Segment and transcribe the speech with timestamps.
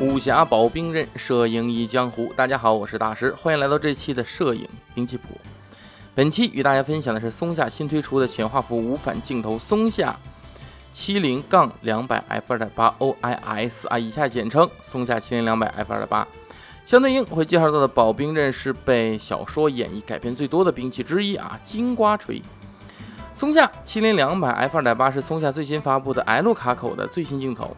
[0.00, 2.32] 武侠保兵刃，摄影一江湖。
[2.34, 5.38] 大家好，我是大师，欢迎来到这期的摄影兵器谱。
[6.14, 10.18] 本期与大家分享的是松下新推出的全画幅无反镜头松下
[10.90, 16.26] 七零杠两百 f 二点八 OIS 啊，以下简称松下七零两百 f 二点八。
[16.86, 22.42] 相对应会介绍到的保兵刃是被小说演绎改编最多的兵器之一啊，金瓜锤。
[23.34, 27.76] 松下七零两百 f 二点八是松下最新发布的 L 卡口的最新镜头，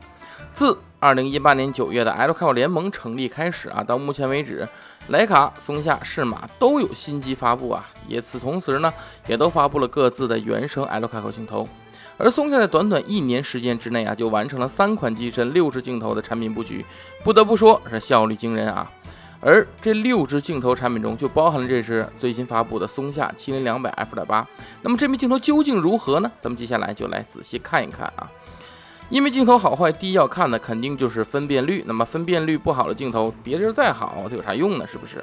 [0.52, 0.78] 自。
[1.00, 4.68] 二零一八年九月的 L 卡口联盟成立开始啊，到目前为止，
[5.10, 8.94] 徕卡、松下、适马都有新机发布啊，也此同时呢，
[9.26, 11.68] 也都发布了各自的原生 L 卡口镜头。
[12.18, 16.86] 而松下在短短一年时间之内啊，就完成了三款机身六支镜头的产品布局，
[17.24, 18.88] 不得不说是效率惊人啊。
[19.40, 24.46] 而这六支镜头产品中，就包含了这支最新发布的松下七零两百 f 点八。
[24.82, 26.30] 那么这枚镜头究竟如何呢？
[26.40, 28.30] 咱们接下来就来仔细看一看啊。
[29.12, 31.84] 因为镜头好坏，第一要看的肯定就是分辨率。
[31.86, 34.86] 那么分辨率不好的镜头，别人再好，它有啥用呢？
[34.86, 35.22] 是不是？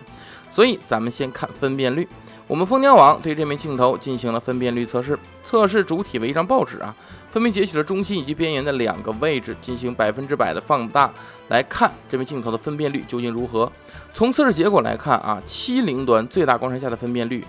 [0.51, 2.07] 所以咱们先看分辨率。
[2.45, 6.95] 我们蜂鸟网对这枚镜头进行了分辨率测试，测试主体为一张报纸啊，
[7.31, 11.11] 分别截取了中心以及边缘的两个位置，进行百分之百的放大，
[11.47, 13.71] 来看这枚镜头的分辨率究竟如何。
[14.13, 17.43] 从测试结果来看啊，七零端最大光圈下的分辨率。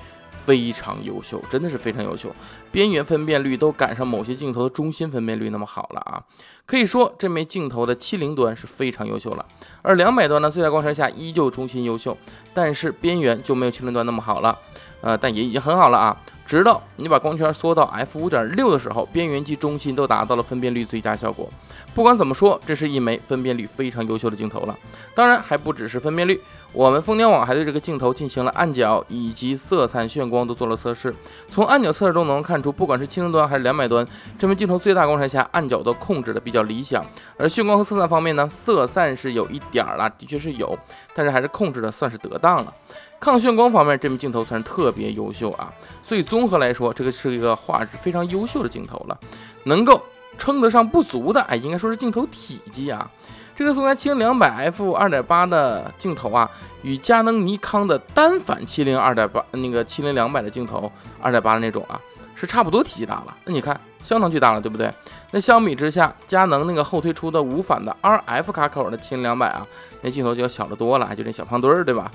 [0.44, 2.34] 非常优秀，真的是非常优秀，
[2.72, 6.22] 边缘分辨率都赶上某些镜头的中心分辨率那么好了啊！
[6.66, 9.44] 可以说这枚镜头的七零端是非常优秀了，
[9.82, 12.16] 而两百端呢，最大光圈下依旧中心优秀，
[12.54, 14.58] 但是边缘就没有七零端那么好了，
[15.00, 16.16] 呃，但也已经很好了啊！
[16.44, 21.48] 直到你把光圈缩到 f 五点六的时候，边缘及中心都达到了分辨率最佳效果。
[21.94, 24.76] 不管怎么说，这是一枚分辨率非常优秀的镜头了。
[25.14, 26.40] 当然还不只是分辨率，
[26.72, 31.14] 我们蜂鸟网还对这个镜头进行了暗角以及色彩炫光都做了测试。
[31.48, 34.04] 从暗角测试中能看出，不管是七零端还是两百端，
[34.36, 37.04] 这枚镜头最大光圈下暗角都控制的比较理想。
[37.38, 40.76] 而炫光和色散方面呢，色散是有一点儿了，的确是有，
[41.14, 42.74] 但是还是控制的算是得当了。
[43.20, 45.70] 抗眩光方面，这枚镜头算是特别优秀啊，
[46.02, 49.20] 所以综合来说，这个是一个画质非常优秀的镜头了。
[49.64, 50.02] 能够
[50.38, 53.08] 称得上不足的，哎，应该说是镜头体积啊。
[53.54, 56.50] 这个松下七零两百 f 二点八的镜头啊，
[56.80, 62.00] 与佳能、尼康的单反七零二点八那个七零两百的镜头二点八的那种啊，
[62.34, 63.36] 是差不多体积大了。
[63.44, 64.90] 那你看，相当巨大了，对不对？
[65.30, 69.66] 那相比之下，佳能那个后推出的无反的 RF 卡口的七零两百啊，
[70.00, 72.10] 那镜头就要小得多了，就这小胖墩儿，对吧？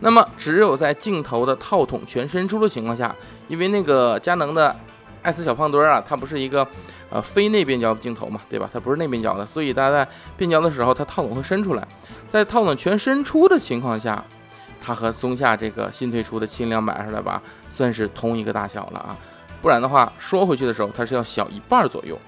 [0.00, 3.14] 那么，只有在镜头的套筒全伸出的情况下，
[3.48, 4.74] 因为那个佳能的
[5.22, 6.66] 爱思小胖墩儿啊，它不是一个
[7.10, 8.68] 呃非内变焦镜头嘛，对吧？
[8.72, 11.86] 它不是内变焦的，所以大家在变焦的时候，它套筒会伸出来。
[12.30, 14.24] 在套筒全伸出的情况下，
[14.80, 19.16] 它和松下这个新推出的七零两百二点八算是同一个大小了啊。
[19.60, 22.18] 不然的话，缩回去的时候，它是要小一半左右。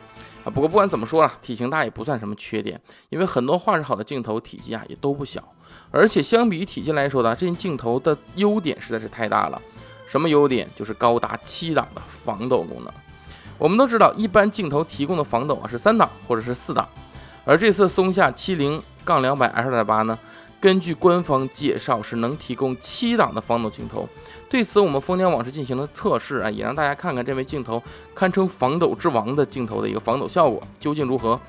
[0.44, 2.78] 啊，不过不管怎么说了，体型大也不算什么缺点，
[3.08, 5.40] 因为很多画质好的镜头体积啊也都不小，
[5.90, 9.60] 而且相比于体积来说呢，这件镜头的优点实在是太大了。
[10.06, 10.68] 什么优点？
[10.74, 12.92] 就是高达七档的防抖功能。
[13.58, 16.86] 我们都知道，一般镜头提供的防抖啊是三档或者是四档，
[17.44, 20.18] 而这次松下七零杠两百 f 二点八呢？
[20.60, 24.08] 根据官方介绍，是能提供七档的防抖镜头。
[24.48, 27.82] 对此，我们蜂鸟网是进行了测试啊，也让大家看看这枚镜头
[28.14, 31.40] 堪称防抖之王的镜头的一个防抖效果究竟如何。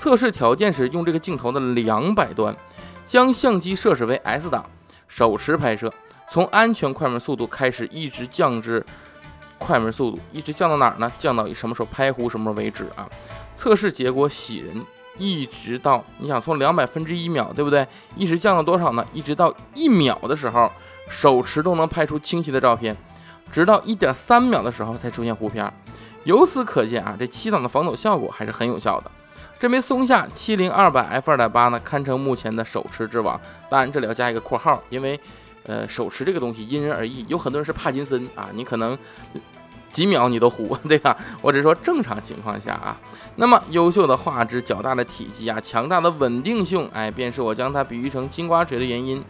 [0.00, 2.56] 测试条件是用这个镜头的两百端，
[3.04, 4.64] 将相机设置为 S 档，
[5.06, 5.92] 手持拍摄，
[6.30, 8.82] 从安全快门速度开始，一直降至
[9.58, 11.12] 快门速度，一直降到哪儿呢？
[11.18, 13.06] 降到什么时候拍糊什么时候为止啊？
[13.54, 14.82] 测试结果喜人。
[15.18, 17.86] 一直到你想从两百分之一秒，对不对？
[18.16, 19.04] 一直降到多少呢？
[19.12, 20.72] 一直到一秒的时候，
[21.10, 22.96] 手持都能拍出清晰的照片，
[23.52, 25.70] 直到一点三秒的时候才出现糊片。
[26.24, 29.10] 由此可见啊，这七档的防抖效果还是很有效的。
[29.60, 33.38] 这枚松下七零二百 f 二点八呢，堪称目前的手持之王。
[33.68, 35.20] 当然这里要加一个括号，因为
[35.66, 38.98] 呃手持这个东西因人而异，有很多人是帕金森啊，你可能。
[39.92, 41.16] 几秒你都糊， 对吧？
[41.42, 42.96] 我只是说正常情况下啊。
[43.34, 49.20] 那么优秀的画质、较大的体积啊、强大的稳定性，哎，便是我将它比喻成金瓜锤的原因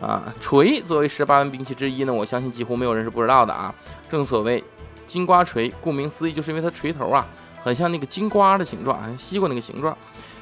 [0.00, 0.24] 啊。
[0.40, 3.72] 锤作为十八般兵器之一呢，我相信几乎没有人是不知道的啊。
[4.10, 4.62] 正所谓
[5.06, 7.24] 金瓜锤，顾名思义，就是因为它锤头啊，
[7.62, 9.96] 很像那个金瓜的形状，啊西瓜那个形状。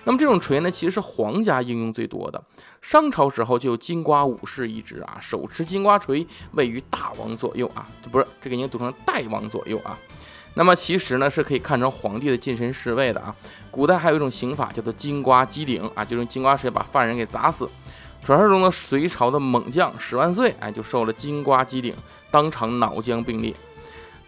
[0.05, 2.41] 那么这种锤呢，其实是皇家应用最多的。
[2.81, 9.99] 商朝时候就有金瓜武士一支啊，手持金瓜锤，位于大王左右啊，不是这个应该读成代王左右啊。
[10.55, 13.35] 那么其实呢，是可以看成皇帝的近身侍卫的啊。
[13.71, 17.69] 古代还有一种刑法叫做金瓜击顶啊，就用金瓜锤把犯人给砸死。
[18.23, 21.93] 传说中的隋朝的猛将十万岁，哎，就受了金瓜击顶，
[22.31, 23.53] 当场脑浆迸裂。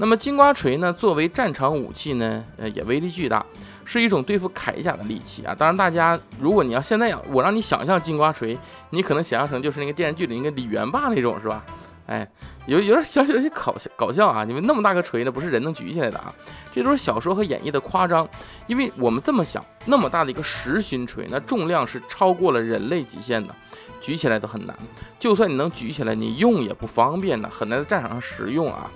[0.01, 3.45] 那么金瓜锤呢，作为战场武器呢，呃，也威力巨大，
[3.85, 5.53] 是一种对付铠甲的利器啊。
[5.53, 8.57] 当然，大家如果你要现在要我让你想象金瓜锤，
[8.91, 11.65] 你可能想象成就是那个电视剧里那个李元霸那种，是吧？
[12.07, 12.27] 哎，
[12.67, 14.43] 有有点小小有些搞笑搞笑啊！
[14.49, 16.33] 因为那么大个锤呢，不是人能举起来的啊。
[16.73, 18.27] 这都是小说和演绎的夸张。
[18.67, 23.55] 因为我们这么想，那么大的一个实心锤，那重量是超过了人类极限的，
[24.01, 24.75] 举起来都很难。
[25.19, 28.91] 就算你能举起来，你用也不方便呢，很难在战场上使用啊。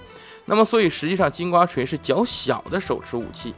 [0.44, 3.54] 那么，所以实际上金瓜锤是较小的手持武器。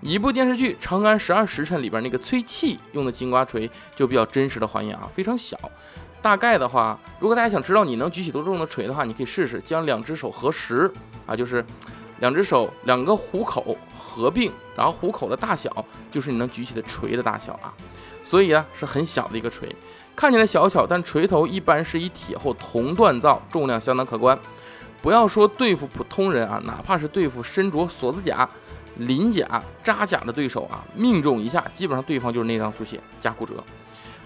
[0.00, 5.56] 一部电视剧《长安十二时辰》里边那个崔器用的金瓜锤就比较真实的还原啊，非常小。
[6.20, 10.90] 大概的话，如果大家想知道你能举起多重的锤的话，你可以试试将两只手合十
[11.26, 11.64] 啊，就是
[12.18, 17.72] 两只手两个虎口合并，然后虎口的大小就是你能举起的锤的大小啊。
[18.24, 19.68] 所以啊，是很小的一个锤，
[20.16, 24.36] 看起来小巧，但锤头一般是以铁或铜锻造，重量相当可观。
[25.02, 28.48] 不要说对付普通人啊，哪怕是对付身着锁子甲、
[28.98, 33.54] 鳞甲、扎甲的对手啊，命中一下，基本上对方就是内脏出血加骨折。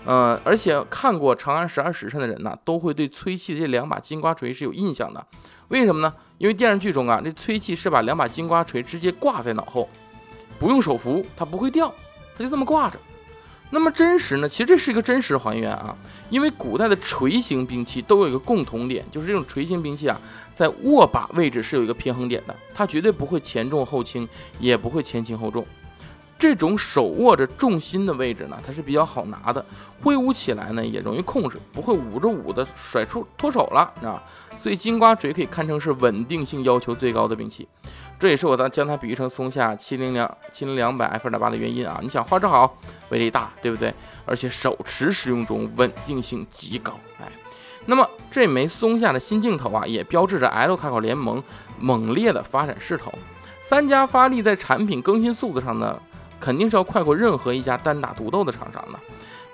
[0.04, 5.26] 呃，而且看过《长安十二时辰》的人呢，都会对崔器这两把金瓜锤是有印象的。
[5.68, 6.14] 为什么呢？
[6.38, 9.88] 因为电视剧中啊，这崔器是把两把金瓜锤直接挂在脑后，
[10.58, 11.92] 不用手扶，它不会掉，
[12.36, 12.98] 它就这么挂着。
[13.68, 14.48] 那么真实呢？
[14.48, 15.94] 其实这是一个真实还原啊，
[16.30, 20.20] 因为古代的锤形兵器都有一个共同点，就是这种锤形兵器啊，
[20.54, 24.26] 在握把位置是有一个平衡点的，它绝对不会前重后轻，
[24.60, 25.66] 也不会前轻后重。
[26.38, 29.64] 这种手握着重心的位置呢，它是比较好拿的，
[30.02, 34.22] 挥舞起来呢也容易控制，不会捂着捂的甩出脱手了，知道吧？
[34.58, 37.66] 所以金瓜锤可以堪称是稳定性要求最高的兵器。
[38.18, 41.98] 这也是我将它比喻成松下七零两七零两百 F 二点八的原因啊！
[42.02, 42.78] 你想画质好，
[43.10, 43.92] 威力大，对不对？
[44.24, 47.28] 而且手持使用中稳定性极高，哎，
[47.84, 51.42] 那么这枚松下的新镜头啊，也标志着 L 卡口联盟
[51.78, 53.12] 猛烈的发展势头。
[53.60, 56.00] 三家发力在产品更新速度上呢，
[56.40, 58.98] 肯定是要快过任何一家单打独斗的厂商的。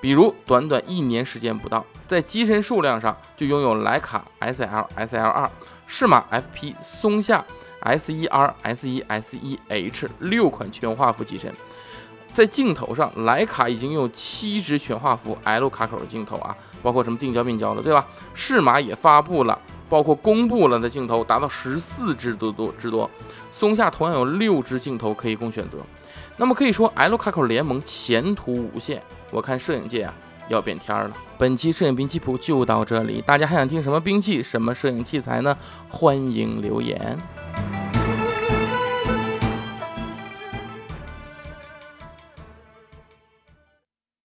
[0.01, 5.51] 比如短短一年时间不到，在机身数量上就拥有徕卡 SL、SL 二、
[5.87, 7.45] 适马 FP、松下。
[7.85, 11.53] S 一 R、S 一 S 一 H 六款全画幅机身，
[12.33, 18.07] 在镜头上，徕卡已经拥有七支全画幅 L 卡口的镜头啊，包括什么定焦、变焦的，对吧？
[18.35, 23.11] 适马也发布了，包括公布了的镜头达到十四支多多之多。
[23.51, 25.79] 松下同样有六支镜头可以供选择。
[26.37, 29.03] 那么可以说，L 卡口联盟前途无限。
[29.31, 30.15] 我看摄影界啊
[30.49, 31.13] 要变天了。
[31.39, 35.57] 本期摄影兵器谱就到这里，大家还想听什么兵器、什么摄影器材呢？
[35.89, 37.19] 欢迎留言。